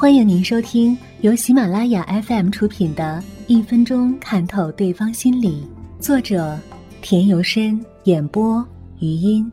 [0.00, 5.68] 欢迎您收听由喜马拉雅 FM 出品的《一分钟看透对方心理》，
[6.02, 6.58] 作者
[7.02, 8.66] 田由深，演播
[8.98, 9.52] 余音。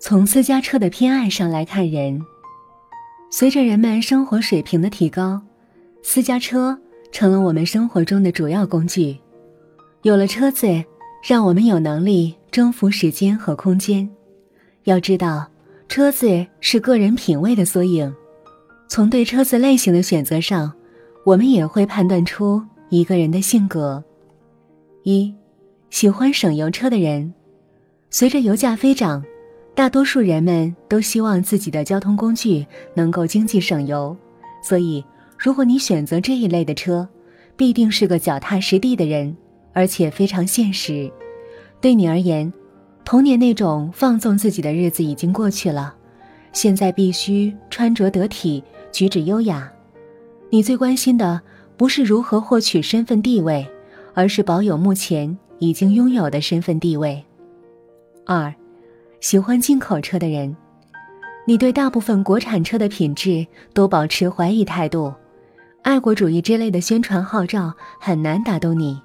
[0.00, 2.18] 从私家车的偏爱上来看人，
[3.30, 5.38] 随着人们生活水平的提高，
[6.02, 6.74] 私家车
[7.12, 9.14] 成了我们生活中的主要工具。
[10.00, 10.82] 有了车子，
[11.22, 14.08] 让我们有能力征服时间和空间。
[14.84, 15.46] 要知道，
[15.90, 18.10] 车子是个人品味的缩影。
[18.92, 20.70] 从对车子类型的选择上，
[21.24, 24.04] 我们也会判断出一个人的性格。
[25.02, 25.34] 一，
[25.88, 27.32] 喜欢省油车的人，
[28.10, 29.24] 随着油价飞涨，
[29.74, 34.14] 大多数人们都希望自己的交通工具能够经济省油。
[34.62, 35.02] 所以，
[35.38, 37.08] 如果你选择这一类的车，
[37.56, 39.34] 必定是个脚踏实地的人，
[39.72, 41.10] 而且非常现实。
[41.80, 42.52] 对你而言，
[43.06, 45.94] 童年那种放纵自己的日子已经过去了，
[46.52, 48.62] 现在必须穿着得体。
[48.92, 49.72] 举止优雅，
[50.50, 51.40] 你最关心的
[51.78, 53.66] 不是如何获取身份地位，
[54.12, 57.24] 而是保有目前已经拥有的身份地位。
[58.26, 58.54] 二，
[59.20, 60.54] 喜欢进口车的人，
[61.46, 65.12] 你对大部分国产车的品质都保持怀疑态度，
[65.80, 69.00] 爱国主义之类的宣传号召很难打动你，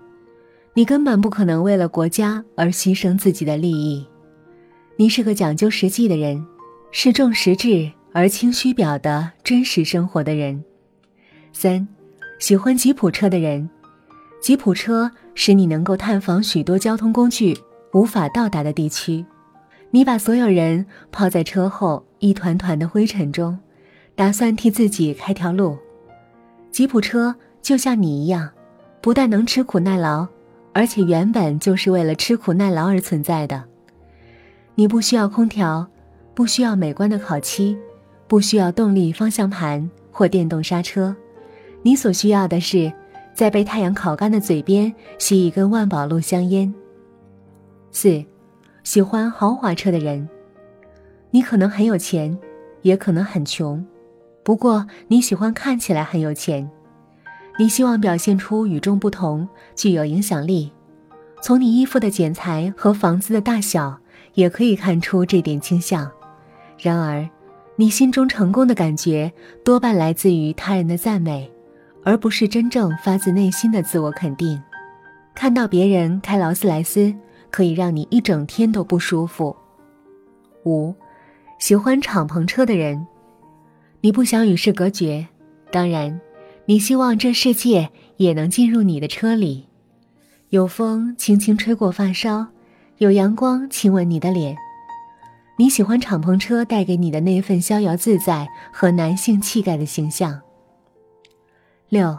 [0.74, 4.06] 你根本不可能为了国家而牺牲自己的利益。
[4.98, 6.46] 你是个讲究实际的人，
[6.92, 7.90] 是重实质。
[8.18, 10.64] 而轻虚表的真实生活的人，
[11.54, 11.88] 三，
[12.40, 13.70] 喜欢吉普车的人，
[14.42, 17.56] 吉普车使你能够探访许多交通工具
[17.94, 19.24] 无法到达的地区，
[19.92, 23.56] 你把所有人抛在车后一团团的灰尘中，
[24.16, 25.78] 打算替自己开条路。
[26.72, 28.50] 吉普车就像你一样，
[29.00, 30.28] 不但能吃苦耐劳，
[30.74, 33.64] 而且原本就是为了吃苦耐劳而存在的。
[34.74, 35.88] 你不需要空调，
[36.34, 37.78] 不需要美观的烤漆。
[38.28, 41.16] 不需要动力方向盘或电动刹车，
[41.82, 42.92] 你所需要的是，
[43.34, 46.74] 在被太阳烤干的嘴边吸一根万宝路香烟。
[47.92, 48.24] 四，
[48.84, 50.28] 喜欢豪华车的人，
[51.32, 52.38] 你可能很有钱，
[52.82, 53.86] 也可能很穷，
[54.44, 56.70] 不过你喜欢看起来很有钱，
[57.58, 60.72] 你希望表现出与众不同，具有影响力。
[61.42, 63.98] 从你衣服的剪裁和房子的大小，
[64.34, 66.12] 也可以看出这点倾向。
[66.78, 67.26] 然而。
[67.80, 69.32] 你心中成功的感觉
[69.64, 71.48] 多半来自于他人的赞美，
[72.04, 74.60] 而不是真正发自内心的自我肯定。
[75.36, 77.14] 看到别人开劳斯莱斯，
[77.52, 79.56] 可以让你一整天都不舒服。
[80.66, 80.96] 五，
[81.60, 83.06] 喜欢敞篷车的人，
[84.02, 85.28] 你不想与世隔绝，
[85.72, 86.20] 当然，
[86.66, 89.68] 你希望这世界也能进入你的车里，
[90.50, 92.48] 有风轻轻吹过发梢，
[92.98, 94.58] 有阳光亲吻你的脸。
[95.60, 100.40] 你喜欢敞篷车带给你的那份逍遥自在和男性气概的形象。
[101.90, 102.16] 六，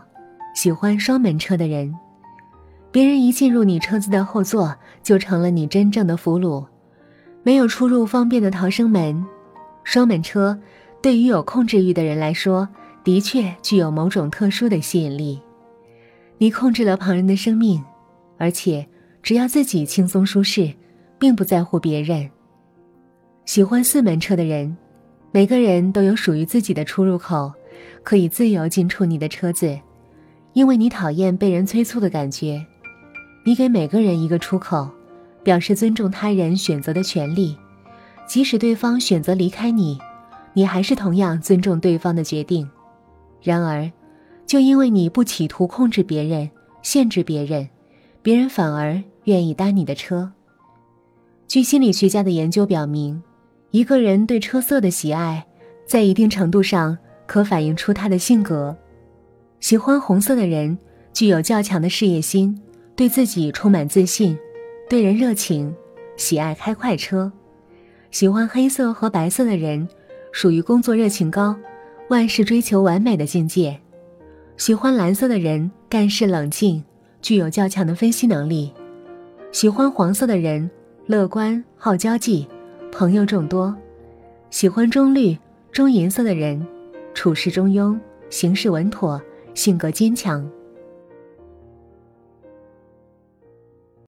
[0.56, 1.94] 喜欢双门车的人，
[2.90, 6.66] 别人一进入你车子的后座，就成了你真正的俘虏。
[7.44, 9.24] 没有出入方便的逃生门，
[9.84, 10.58] 双门车
[11.00, 12.68] 对于有控制欲的人来说，
[13.04, 15.40] 的确具有某种特殊的吸引力。
[16.38, 17.84] 你控制了旁人的生命，
[18.36, 18.88] 而且
[19.22, 20.74] 只要自己轻松舒适，
[21.20, 22.28] 并不在乎别人。
[23.48, 24.76] 喜欢四门车的人，
[25.30, 27.50] 每个人都有属于自己的出入口，
[28.02, 29.74] 可以自由进出你的车子，
[30.52, 32.62] 因为你讨厌被人催促的感觉。
[33.46, 34.86] 你给每个人一个出口，
[35.42, 37.56] 表示尊重他人选择的权利，
[38.26, 39.98] 即使对方选择离开你，
[40.52, 42.68] 你还是同样尊重对方的决定。
[43.40, 43.90] 然而，
[44.44, 46.50] 就因为你不企图控制别人、
[46.82, 47.66] 限制别人，
[48.20, 50.30] 别人反而愿意搭你的车。
[51.46, 53.22] 据心理学家的研究表明。
[53.70, 55.46] 一个人对车色的喜爱，
[55.84, 56.96] 在一定程度上
[57.26, 58.74] 可反映出他的性格。
[59.60, 60.78] 喜欢红色的人
[61.12, 62.58] 具有较强的事业心，
[62.96, 64.38] 对自己充满自信，
[64.88, 65.74] 对人热情，
[66.16, 67.30] 喜爱开快车。
[68.10, 69.86] 喜欢黑色和白色的人
[70.32, 71.54] 属于工作热情高，
[72.08, 73.78] 万事追求完美的境界。
[74.56, 76.82] 喜欢蓝色的人干事冷静，
[77.20, 78.72] 具有较强的分析能力。
[79.52, 80.70] 喜欢黄色的人
[81.06, 82.48] 乐观好交际。
[82.90, 83.74] 朋友众多，
[84.50, 85.36] 喜欢中绿、
[85.70, 86.66] 中银色的人，
[87.14, 87.98] 处事中庸，
[88.30, 89.20] 行事稳妥，
[89.54, 90.48] 性格坚强。